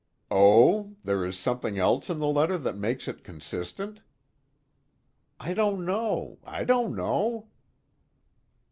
[0.31, 3.99] "Oh there is something else in the letter that makes it consistent?"
[5.39, 7.49] "I don't know I don't know."